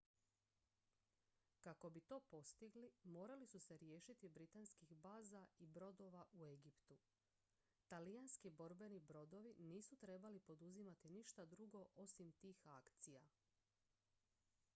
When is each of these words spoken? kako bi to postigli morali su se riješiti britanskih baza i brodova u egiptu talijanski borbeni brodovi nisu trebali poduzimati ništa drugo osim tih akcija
kako 1.65 1.89
bi 1.89 2.01
to 2.11 2.17
postigli 2.19 2.89
morali 3.03 3.47
su 3.47 3.59
se 3.59 3.77
riješiti 3.77 4.29
britanskih 4.29 4.95
baza 4.95 5.45
i 5.59 5.67
brodova 5.67 6.25
u 6.33 6.45
egiptu 6.47 6.97
talijanski 7.87 8.49
borbeni 8.49 8.99
brodovi 8.99 9.53
nisu 9.57 9.95
trebali 9.95 10.39
poduzimati 10.39 11.09
ništa 11.09 11.45
drugo 11.45 11.85
osim 11.95 12.31
tih 12.31 12.67
akcija 12.67 13.27